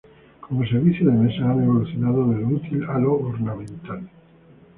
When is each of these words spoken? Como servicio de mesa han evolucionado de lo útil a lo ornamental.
Como 0.39 0.65
servicio 0.65 1.05
de 1.11 1.15
mesa 1.15 1.43
han 1.51 1.61
evolucionado 1.63 2.27
de 2.31 2.41
lo 2.41 2.47
útil 2.47 2.83
a 2.89 2.97
lo 2.97 3.19
ornamental. 3.19 4.01